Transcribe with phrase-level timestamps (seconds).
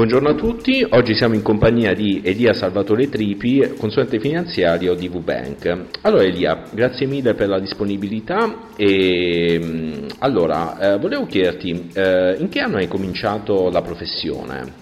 [0.00, 5.86] Buongiorno a tutti, oggi siamo in compagnia di Elia Salvatore Tripi, consulente finanziario di VBank.
[6.02, 12.48] Allora Elia, grazie mille per la disponibilità e mm, allora eh, volevo chiederti eh, in
[12.48, 14.72] che anno hai cominciato la professione?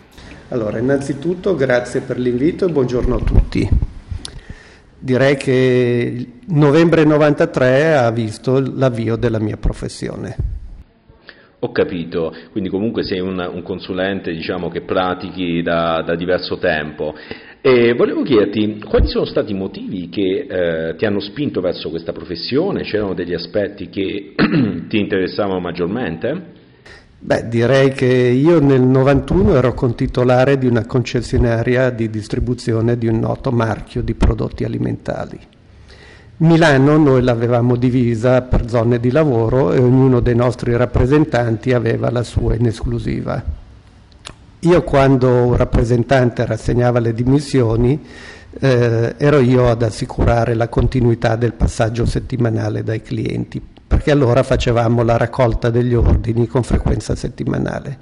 [0.49, 3.67] Allora, innanzitutto grazie per l'invito e buongiorno a tutti.
[4.99, 10.56] Direi che novembre 93 ha visto l'avvio della mia professione.
[11.59, 17.15] Ho capito, quindi comunque sei un, un consulente diciamo, che pratichi da, da, diverso tempo.
[17.63, 22.13] E volevo chiederti quali sono stati i motivi che eh, ti hanno spinto verso questa
[22.13, 22.83] professione?
[22.83, 24.35] C'erano degli aspetti che
[24.87, 26.55] ti interessavano maggiormente?
[27.19, 33.19] Beh, direi che io nel 91 ero contitolare di una concessionaria di distribuzione di un
[33.19, 35.56] noto marchio di prodotti alimentari.
[36.39, 42.23] Milano noi l'avevamo divisa per zone di lavoro e ognuno dei nostri rappresentanti aveva la
[42.23, 43.43] sua in esclusiva.
[44.59, 48.05] Io quando un rappresentante rassegnava le dimissioni
[48.59, 55.03] eh, ero io ad assicurare la continuità del passaggio settimanale dai clienti, perché allora facevamo
[55.03, 57.97] la raccolta degli ordini con frequenza settimanale.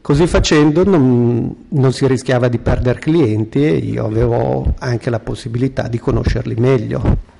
[0.00, 5.86] Così facendo non, non si rischiava di perdere clienti e io avevo anche la possibilità
[5.86, 7.36] di conoscerli meglio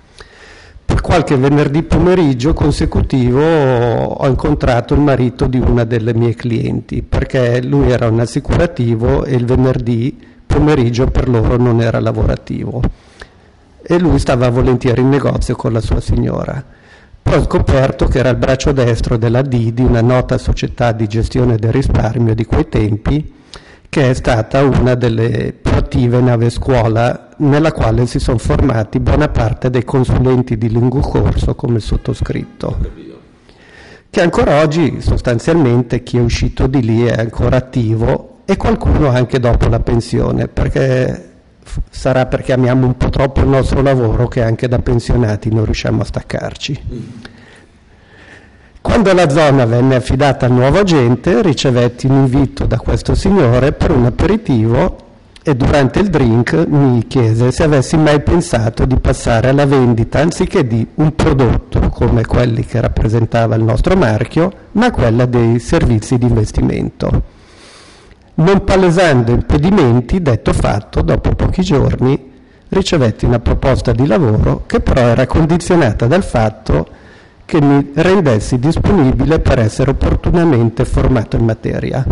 [1.01, 7.91] qualche venerdì pomeriggio consecutivo ho incontrato il marito di una delle mie clienti perché lui
[7.91, 12.81] era un assicurativo e il venerdì pomeriggio per loro non era lavorativo
[13.83, 16.63] e lui stava volentieri in negozio con la sua signora.
[17.23, 21.57] Poi ho scoperto che era il braccio destro della Didi, una nota società di gestione
[21.57, 23.33] del risparmio di quei tempi,
[23.89, 29.29] che è stata una delle più attive nave scuola nella quale si sono formati buona
[29.29, 32.79] parte dei consulenti di lungo corso come il sottoscritto
[34.11, 39.39] che ancora oggi sostanzialmente chi è uscito di lì è ancora attivo e qualcuno anche
[39.39, 41.29] dopo la pensione perché
[41.91, 46.01] sarà perché amiamo un po' troppo il nostro lavoro che anche da pensionati non riusciamo
[46.01, 46.83] a staccarci.
[46.93, 46.99] Mm.
[48.81, 53.91] Quando la zona venne affidata al nuovo agente, ricevetti un invito da questo signore per
[53.91, 55.08] un aperitivo
[55.49, 60.67] e durante il drink mi chiese se avessi mai pensato di passare alla vendita anziché
[60.67, 66.27] di un prodotto come quelli che rappresentava il nostro marchio, ma quella dei servizi di
[66.27, 67.23] investimento.
[68.35, 72.31] Non palesando impedimenti, detto fatto, dopo pochi giorni
[72.69, 76.87] ricevetti una proposta di lavoro che però era condizionata dal fatto
[77.47, 82.05] che mi rendessi disponibile per essere opportunamente formato in materia.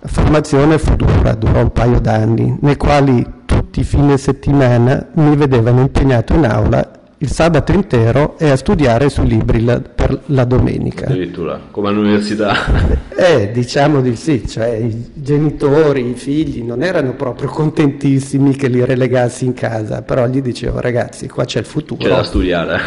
[0.00, 5.34] La formazione fu dura, durò un paio d'anni, nei quali tutti i fine settimana mi
[5.34, 10.44] vedevano impegnato in aula il sabato intero e a studiare sui libri la, per la
[10.44, 11.06] domenica.
[11.06, 13.06] Addirittura, come all'università.
[13.18, 18.84] Eh, diciamo di sì, cioè i genitori, i figli non erano proprio contentissimi che li
[18.84, 22.00] relegassi in casa, però gli dicevo ragazzi, qua c'è il futuro.
[22.00, 22.80] C'è da studiare.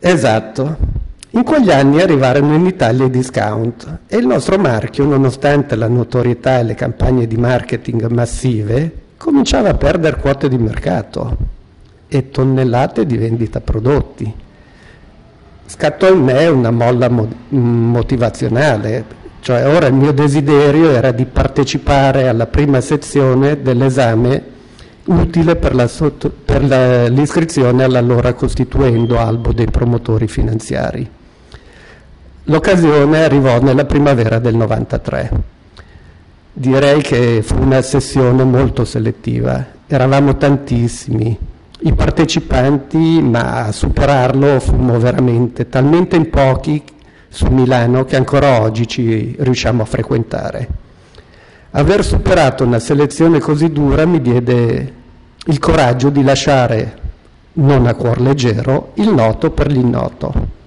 [0.00, 0.76] Esatto.
[1.34, 6.58] In quegli anni arrivarono in Italia i discount e il nostro marchio, nonostante la notorietà
[6.58, 11.34] e le campagne di marketing massive, cominciava a perdere quote di mercato
[12.06, 14.30] e tonnellate di vendita prodotti.
[15.64, 17.08] Scattò in me una molla
[17.48, 19.02] motivazionale,
[19.40, 24.50] cioè ora il mio desiderio era di partecipare alla prima sezione dell'esame
[25.04, 25.88] utile per, la
[26.44, 31.20] per la, l'iscrizione all'allora costituendo albo dei promotori finanziari.
[32.46, 35.30] L'occasione arrivò nella primavera del 93.
[36.52, 41.38] Direi che fu una sessione molto selettiva, eravamo tantissimi,
[41.82, 46.82] i partecipanti, ma a superarlo fummo veramente talmente in pochi
[47.28, 50.68] su Milano che ancora oggi ci riusciamo a frequentare.
[51.70, 54.92] Aver superato una selezione così dura mi diede
[55.46, 56.98] il coraggio di lasciare,
[57.54, 60.61] non a cuor leggero, il noto per l'ignoto.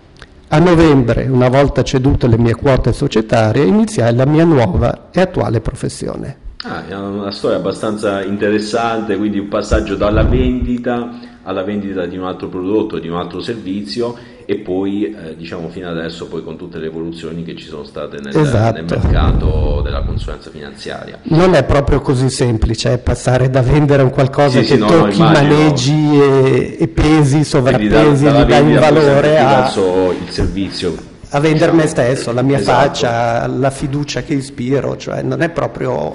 [0.47, 5.59] A novembre, una volta cedute le mie quote societarie, iniziai la mia nuova e attuale
[5.59, 6.37] professione.
[6.63, 12.25] Ah, è una storia abbastanza interessante, quindi un passaggio dalla vendita alla vendita di un
[12.25, 14.15] altro prodotto, di un altro servizio
[14.45, 18.19] e poi eh, diciamo fino adesso poi con tutte le evoluzioni che ci sono state
[18.21, 18.75] nel, esatto.
[18.75, 21.19] nel mercato della consulenza finanziaria.
[21.23, 25.17] Non è proprio così semplice eh, passare da vendere un qualcosa sì, che sì, tocchi,
[25.17, 29.71] no, maneggi e, e, pesi, sovrappesi, gli dai un valore a...
[29.75, 32.87] il servizio a vendere diciamo, me stesso, la mia esatto.
[32.87, 36.13] faccia, la fiducia che ispiro, cioè non è proprio...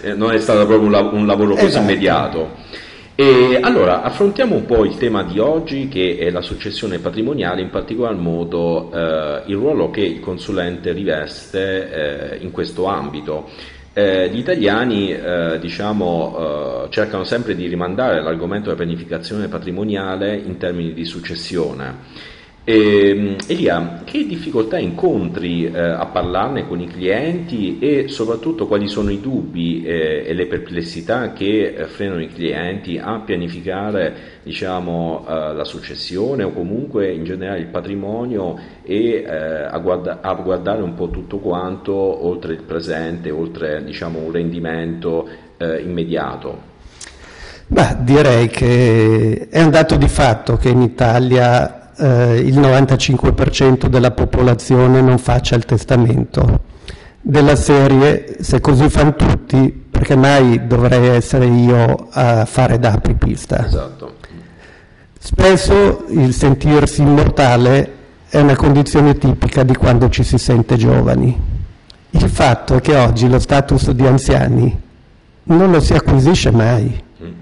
[0.00, 1.82] Eh, non è stato proprio un, un lavoro così esatto.
[1.82, 2.50] immediato.
[3.16, 7.70] E allora affrontiamo un po' il tema di oggi che è la successione patrimoniale, in
[7.70, 13.48] particolar modo eh, il ruolo che il consulente riveste eh, in questo ambito.
[13.92, 20.56] eh, gli italiani eh, diciamo, eh, cercano sempre di rimandare l'argomento della pianificazione patrimoniale in
[20.58, 22.42] termini di successione.
[22.66, 29.10] E, Elia, che difficoltà incontri eh, a parlarne con i clienti e soprattutto quali sono
[29.10, 35.52] i dubbi eh, e le perplessità che eh, frenano i clienti a pianificare diciamo, eh,
[35.52, 40.94] la successione o comunque in generale il patrimonio e eh, a, guarda- a, guardare un
[40.94, 45.28] po' tutto quanto oltre il presente, oltre diciamo, un rendimento
[45.58, 46.72] eh, immediato?
[47.66, 54.10] Beh, direi che è un dato di fatto che in Italia eh, il 95% della
[54.10, 56.72] popolazione non faccia il testamento.
[57.20, 63.66] Della serie, se così fanno tutti, perché mai dovrei essere io a fare da apripista?
[63.66, 64.12] Esatto.
[65.18, 67.92] Spesso il sentirsi immortale
[68.28, 71.52] è una condizione tipica di quando ci si sente giovani.
[72.10, 74.82] Il fatto è che oggi lo status di anziani
[75.44, 77.32] non lo si acquisisce mai mm.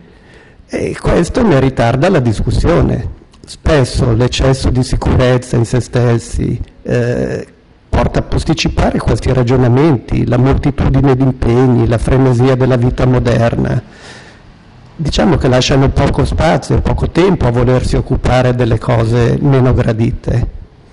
[0.66, 3.20] e questo ne ritarda la discussione.
[3.44, 7.47] Spesso l'eccesso di sicurezza in se stessi eh,
[7.89, 13.83] porta a posticipare questi ragionamenti, la moltitudine di impegni, la frenesia della vita moderna.
[14.94, 20.47] Diciamo che lasciano poco spazio, poco tempo a volersi occupare delle cose meno gradite.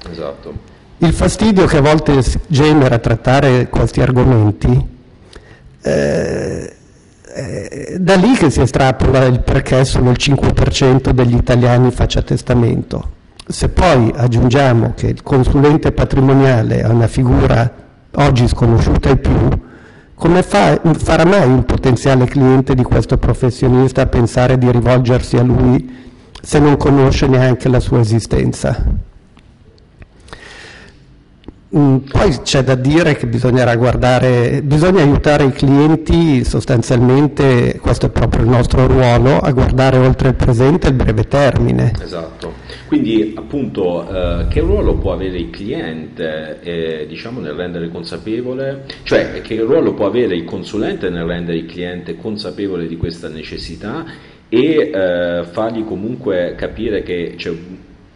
[0.10, 0.54] Esatto.
[0.98, 4.88] Il fastidio che a volte genera trattare questi argomenti
[5.82, 6.74] eh,
[7.40, 13.18] è da lì che si estrapola il perché solo il 5% degli italiani faccia testamento.
[13.48, 17.72] Se poi aggiungiamo che il consulente patrimoniale è una figura
[18.16, 19.50] oggi sconosciuta ai più,
[20.14, 25.44] come fa, farà mai un potenziale cliente di questo professionista a pensare di rivolgersi a
[25.44, 26.08] lui
[26.42, 29.08] se non conosce neanche la sua esistenza?
[31.76, 38.10] Mm, poi c'è da dire che bisognerà guardare, bisogna aiutare i clienti sostanzialmente, questo è
[38.10, 41.92] proprio il nostro ruolo, a guardare oltre il presente e il breve termine.
[42.02, 42.54] Esatto,
[42.88, 49.40] quindi appunto eh, che ruolo può avere il cliente eh, diciamo nel rendere consapevole, cioè
[49.42, 54.06] che ruolo può avere il consulente nel rendere il cliente consapevole di questa necessità
[54.50, 57.52] e eh, fargli comunque capire che c'è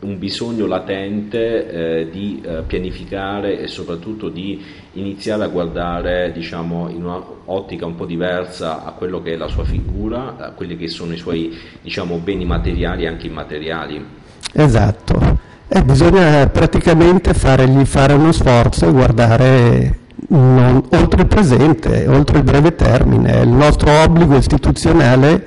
[0.04, 4.62] un bisogno latente eh, di eh, pianificare e soprattutto di
[4.94, 9.64] iniziare a guardare diciamo, in un'ottica un po' diversa a quello che è la sua
[9.64, 14.06] figura, a quelli che sono i suoi diciamo, beni materiali e anche immateriali.
[14.54, 19.98] Esatto, e bisogna praticamente fargli fare uno sforzo e guardare
[20.28, 23.42] non, oltre il presente, oltre il breve termine.
[23.42, 25.46] Il nostro obbligo istituzionale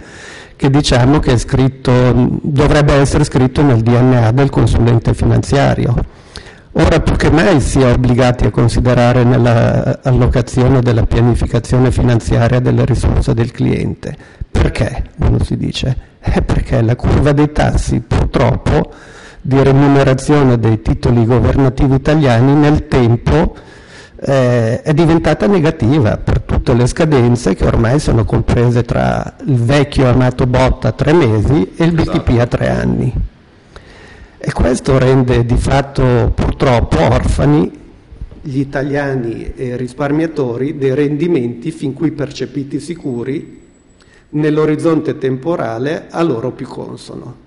[0.56, 1.92] che diciamo che scritto,
[2.42, 5.94] dovrebbe essere scritto nel DNA del consulente finanziario.
[6.72, 13.32] Ora più che mai si è obbligati a considerare nell'allocazione della pianificazione finanziaria delle risorse
[13.32, 14.14] del cliente.
[14.50, 15.04] Perché?
[15.18, 18.90] Uno si dice, è perché la curva dei tassi purtroppo
[19.40, 23.54] di remunerazione dei titoli governativi italiani nel tempo
[24.18, 30.08] eh, è diventata negativa per tutte le scadenze che ormai sono comprese tra il vecchio
[30.08, 33.12] amato bot a tre mesi e il BTP a tre anni.
[34.38, 37.84] E questo rende di fatto purtroppo orfani
[38.40, 43.64] gli italiani e risparmiatori dei rendimenti fin qui percepiti sicuri
[44.30, 47.44] nell'orizzonte temporale a loro più consono.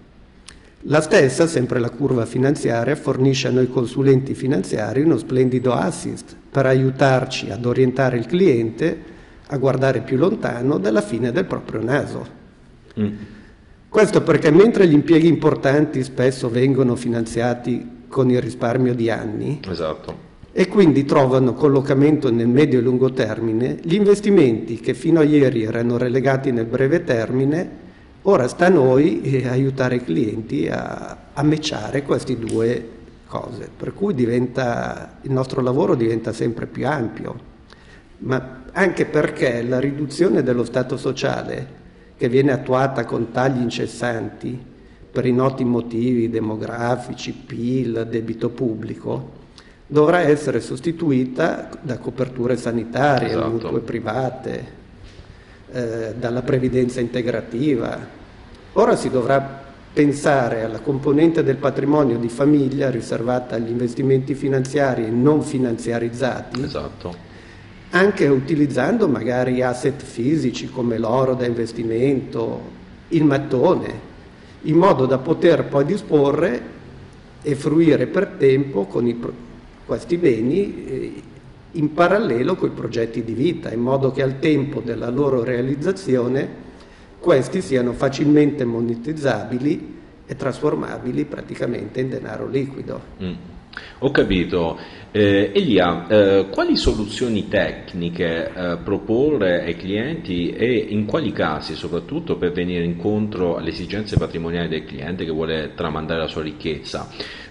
[0.83, 6.65] La stessa, sempre la curva finanziaria, fornisce a noi consulenti finanziari uno splendido assist per
[6.65, 12.37] aiutarci ad orientare il cliente a guardare più lontano dalla fine del proprio naso.
[12.99, 13.15] Mm.
[13.87, 20.27] Questo perché mentre gli impieghi importanti spesso vengono finanziati con il risparmio di anni esatto.
[20.51, 25.63] e quindi trovano collocamento nel medio e lungo termine, gli investimenti che fino a ieri
[25.63, 27.69] erano relegati nel breve termine,
[28.23, 32.97] ora sta a noi eh, aiutare i clienti a, a matchare questi due
[33.29, 37.47] cose, per cui diventa, il nostro lavoro diventa sempre più ampio,
[38.19, 41.77] ma anche perché la riduzione dello Stato sociale
[42.17, 44.59] che viene attuata con tagli incessanti
[45.11, 49.37] per i noti motivi demografici, PIL, debito pubblico,
[49.87, 53.49] dovrà essere sostituita da coperture sanitarie, esatto.
[53.49, 54.65] mutue private,
[55.71, 57.97] eh, dalla previdenza integrativa.
[58.73, 59.58] Ora si dovrà
[59.91, 67.15] pensare alla componente del patrimonio di famiglia riservata agli investimenti finanziari non finanziarizzati, esatto.
[67.91, 72.77] anche utilizzando magari asset fisici come l'oro da investimento,
[73.09, 74.07] il mattone,
[74.63, 76.77] in modo da poter poi disporre
[77.41, 79.19] e fruire per tempo con i,
[79.85, 81.23] questi beni eh,
[81.73, 86.67] in parallelo con i progetti di vita, in modo che al tempo della loro realizzazione
[87.19, 93.01] questi siano facilmente monetizzabili e trasformabili praticamente in denaro liquido.
[93.21, 93.33] Mm.
[93.99, 94.77] Ho capito.
[95.11, 102.37] Eh, Elia, eh, quali soluzioni tecniche eh, proporre ai clienti e in quali casi soprattutto
[102.37, 107.09] per venire incontro alle esigenze patrimoniali del cliente che vuole tramandare la sua ricchezza?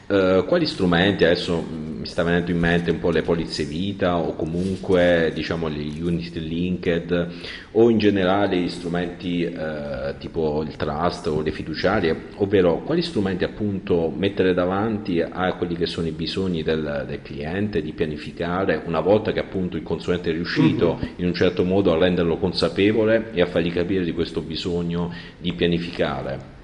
[0.09, 1.63] Uh, quali strumenti, adesso
[1.99, 6.35] mi sta venendo in mente un po' le polizze vita o comunque diciamo gli unit
[6.37, 7.29] linked
[7.73, 13.45] o in generale gli strumenti uh, tipo il trust o le fiduciarie, ovvero quali strumenti
[13.45, 19.01] appunto mettere davanti a quelli che sono i bisogni del, del cliente di pianificare una
[19.01, 21.13] volta che appunto il consulente è riuscito mm-hmm.
[21.17, 25.53] in un certo modo a renderlo consapevole e a fargli capire di questo bisogno di
[25.53, 26.57] pianificare.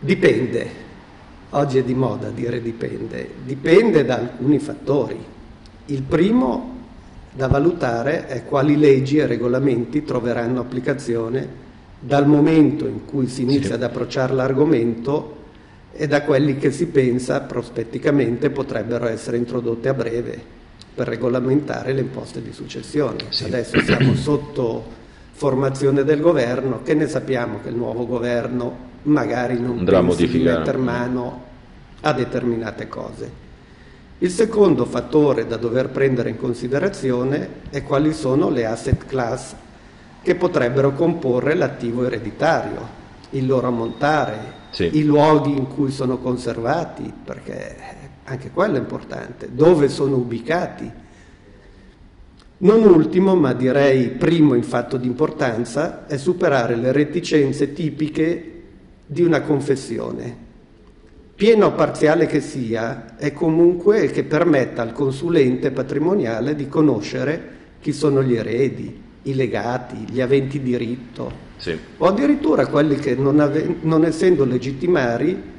[0.00, 0.85] Dipende,
[1.50, 5.16] Oggi è di moda dire dipende, dipende da alcuni fattori.
[5.86, 6.74] Il primo
[7.32, 11.64] da valutare è quali leggi e regolamenti troveranno applicazione
[12.00, 13.72] dal momento in cui si inizia sì.
[13.74, 15.34] ad approcciare l'argomento
[15.92, 20.38] e da quelli che si pensa prospetticamente potrebbero essere introdotte a breve
[20.94, 23.26] per regolamentare le imposte di successione.
[23.28, 23.44] Sì.
[23.44, 24.84] Adesso siamo sotto
[25.32, 30.42] formazione del governo, che ne sappiamo che il nuovo governo magari non Andrà pensi di
[30.42, 31.44] mettere mano
[32.00, 33.44] a determinate cose.
[34.18, 39.54] Il secondo fattore da dover prendere in considerazione è quali sono le asset class
[40.22, 44.96] che potrebbero comporre l'attivo ereditario, il loro ammontare, sì.
[44.96, 47.76] i luoghi in cui sono conservati, perché
[48.24, 50.90] anche quello è importante, dove sono ubicati.
[52.58, 58.55] Non ultimo, ma direi primo in fatto di importanza, è superare le reticenze tipiche
[59.06, 60.44] di una confessione,
[61.34, 67.92] piena o parziale che sia, è comunque che permetta al consulente patrimoniale di conoscere chi
[67.92, 71.78] sono gli eredi, i legati, gli aventi diritto, sì.
[71.98, 75.54] o addirittura quelli che non, ave- non essendo legittimari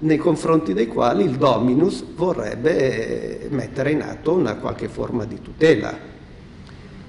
[0.00, 6.16] nei confronti dei quali il dominus vorrebbe mettere in atto una qualche forma di tutela.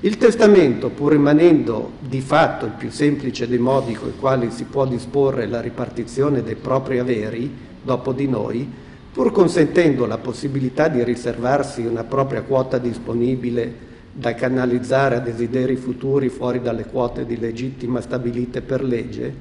[0.01, 4.63] Il testamento, pur rimanendo di fatto il più semplice dei modi con i quali si
[4.63, 7.53] può disporre la ripartizione dei propri averi
[7.83, 8.65] dopo di noi,
[9.11, 16.29] pur consentendo la possibilità di riservarsi una propria quota disponibile da canalizzare a desideri futuri
[16.29, 19.33] fuori dalle quote di legittima stabilite per legge,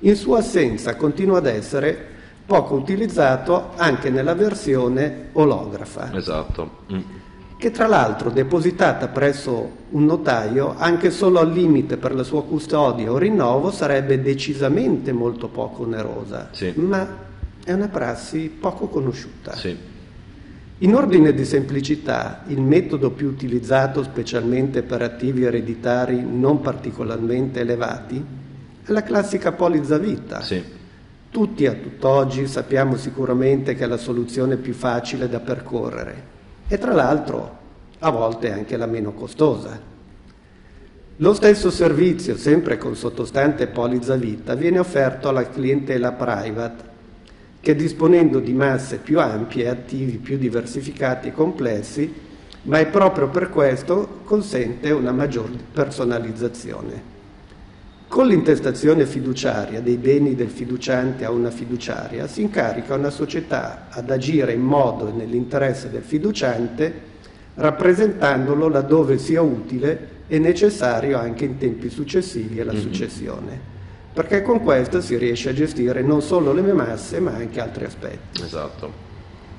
[0.00, 2.12] in sua assenza continua ad essere
[2.44, 6.14] poco utilizzato anche nella versione olografa.
[6.14, 6.70] Esatto.
[6.92, 7.22] Mm
[7.56, 13.10] che tra l'altro depositata presso un notaio, anche solo al limite per la sua custodia
[13.10, 16.72] o rinnovo, sarebbe decisamente molto poco onerosa, sì.
[16.76, 17.06] ma
[17.64, 19.54] è una prassi poco conosciuta.
[19.54, 19.76] Sì.
[20.78, 28.22] In ordine di semplicità, il metodo più utilizzato specialmente per attivi ereditari non particolarmente elevati
[28.84, 30.42] è la classica polizza vita.
[30.42, 30.62] Sì.
[31.30, 36.33] Tutti a tutt'oggi sappiamo sicuramente che è la soluzione più facile da percorrere
[36.66, 37.62] e tra l'altro
[37.98, 39.92] a volte anche la meno costosa.
[41.18, 46.92] Lo stesso servizio, sempre con sottostante polizza vita, viene offerto alla clientela private,
[47.60, 52.12] che disponendo di masse più ampie attivi più diversificati e complessi,
[52.62, 57.13] ma è proprio per questo consente una maggior personalizzazione.
[58.14, 64.08] Con l'intestazione fiduciaria dei beni del fiduciante a una fiduciaria si incarica una società ad
[64.08, 66.92] agire in modo e nell'interesse del fiduciante,
[67.54, 72.80] rappresentandolo laddove sia utile e necessario anche in tempi successivi alla mm-hmm.
[72.80, 73.60] successione.
[74.12, 78.42] Perché con questo si riesce a gestire non solo le masse ma anche altri aspetti.
[78.42, 78.92] Esatto.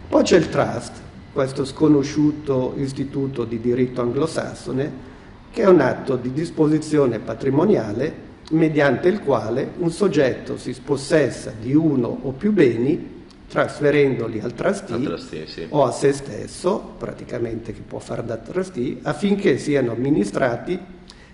[0.07, 0.93] Poi c'è il trust,
[1.33, 4.91] questo sconosciuto istituto di diritto anglosassone,
[5.51, 11.73] che è un atto di disposizione patrimoniale mediante il quale un soggetto si spossessa di
[11.73, 13.13] uno o più beni
[13.47, 15.65] trasferendoli al trustee, al trustee sì.
[15.69, 20.77] o a se stesso, praticamente che può fare da trustee, affinché siano amministrati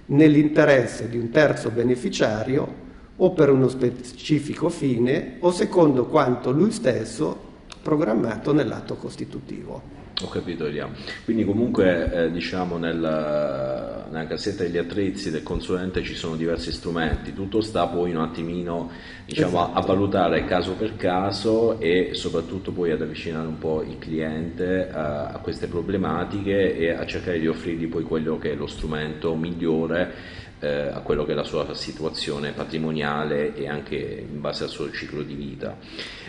[0.05, 7.49] nell'interesse di un terzo beneficiario o per uno specifico fine o secondo quanto lui stesso
[7.81, 10.00] programmato nell'atto costitutivo.
[10.21, 10.89] Ho capito Elia.
[11.23, 17.33] Quindi comunque eh, diciamo nella, nella, cassetta degli attrezzi del consulente ci sono diversi strumenti,
[17.33, 18.91] tutto sta poi un attimino
[19.25, 19.77] diciamo, esatto.
[19.77, 24.89] a, a, valutare caso per caso e soprattutto poi ad avvicinare un po' il cliente
[24.89, 29.35] a, a queste problematiche e a cercare di offrirgli poi quello che è lo strumento
[29.35, 34.69] migliore eh, a quello che è la sua situazione patrimoniale e anche in base al
[34.69, 35.75] suo ciclo di vita.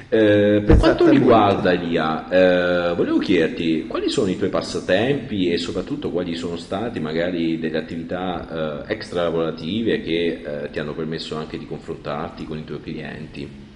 [0.08, 6.10] Eh, per quanto riguarda Elia, eh, volevo chiederti quali sono i tuoi passatempi e soprattutto
[6.10, 11.58] quali sono stati magari delle attività eh, extra lavorative che eh, ti hanno permesso anche
[11.58, 13.70] di confrontarti con i tuoi clienti.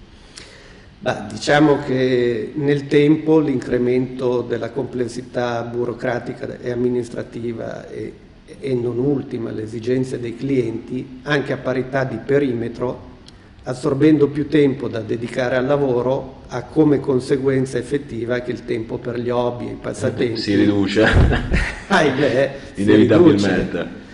[0.99, 8.13] Bah, diciamo che nel tempo l'incremento della complessità burocratica e amministrativa e,
[8.59, 13.15] e non ultima le esigenze dei clienti, anche a parità di perimetro,
[13.63, 19.19] assorbendo più tempo da dedicare al lavoro, ha come conseguenza effettiva che il tempo per
[19.19, 21.05] gli hobby e i passatempi si riduce.
[21.87, 24.05] ahimè, inevitabilmente.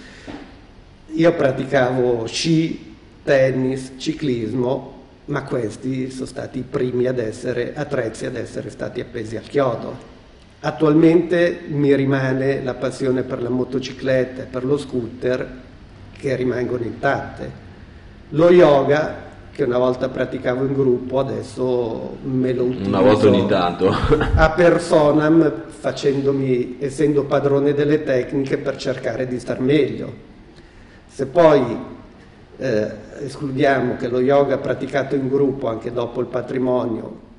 [1.14, 4.94] Io praticavo sci, tennis, ciclismo
[5.26, 10.12] ma questi sono stati i primi ad essere attrezzi ad essere stati appesi al chiodo.
[10.66, 15.46] Attualmente mi rimane la passione per la motocicletta e per lo scooter
[16.14, 17.52] che rimangono intatte.
[18.30, 19.14] Lo yoga
[19.52, 23.90] che una volta praticavo in gruppo, adesso me lo utilizzo una volta ogni tanto
[24.36, 30.14] a personam facendomi, essendo padrone delle tecniche per cercare di star meglio.
[31.08, 31.78] Se poi
[32.56, 37.32] eh, escludiamo che lo yoga praticato in gruppo anche dopo il patrimonio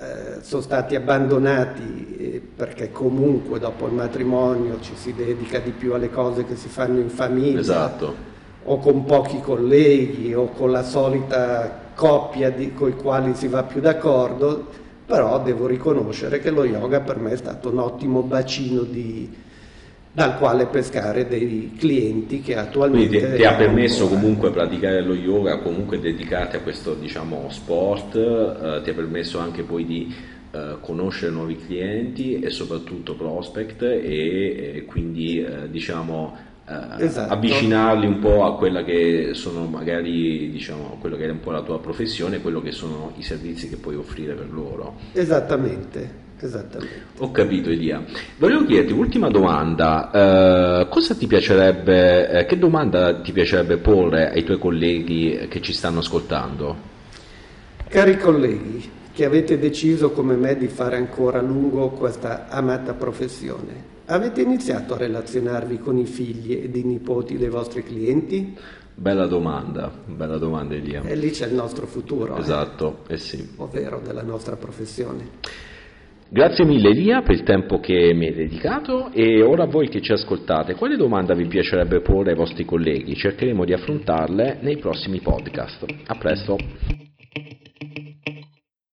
[0.00, 5.92] eh, sono stati abbandonati eh, perché comunque dopo il matrimonio ci si dedica di più
[5.92, 8.14] alle cose che si fanno in famiglia esatto.
[8.62, 13.80] o con pochi colleghi o con la solita coppia con i quali si va più
[13.80, 14.68] d'accordo,
[15.04, 19.28] però devo riconoscere che lo yoga per me è stato un ottimo bacino di,
[20.18, 23.18] dal quale pescare dei clienti che attualmente...
[23.18, 28.16] Quindi ti, ti ha permesso comunque praticare lo yoga, comunque dedicarti a questo diciamo, sport,
[28.16, 30.12] eh, ti ha permesso anche poi di
[30.50, 37.32] eh, conoscere nuovi clienti e soprattutto prospect e, e quindi eh, diciamo eh, esatto.
[37.32, 41.62] avvicinarli un po' a quella che sono magari diciamo quello che è un po' la
[41.62, 44.96] tua professione, quello che sono i servizi che puoi offrire per loro.
[45.12, 46.26] Esattamente.
[46.40, 47.02] Esattamente.
[47.18, 48.04] Ho capito Elia.
[48.36, 54.44] Volevo chiederti ultima domanda, eh, cosa ti piacerebbe, eh, che domanda ti piacerebbe porre ai
[54.44, 56.76] tuoi colleghi che ci stanno ascoltando?
[57.88, 63.96] Cari colleghi, che avete deciso come me di fare ancora a lungo questa amata professione,
[64.06, 68.56] avete iniziato a relazionarvi con i figli ed i nipoti dei vostri clienti?
[68.94, 71.02] Bella domanda, bella domanda Elia.
[71.02, 72.36] E lì c'è il nostro futuro.
[72.36, 72.40] Eh.
[72.40, 73.48] Esatto, eh, eh sì.
[73.56, 75.30] Ovvero della nostra professione.
[76.30, 80.12] Grazie mille Elia per il tempo che mi hai dedicato e ora voi che ci
[80.12, 83.16] ascoltate, quale domanda vi piacerebbe porre ai vostri colleghi?
[83.16, 85.86] Cercheremo di affrontarle nei prossimi podcast.
[86.04, 86.58] A presto!